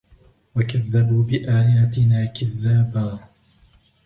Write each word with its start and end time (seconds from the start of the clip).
وكذبوا 0.55 1.23
بآياتنا 1.23 2.25
كذابا 2.33 3.19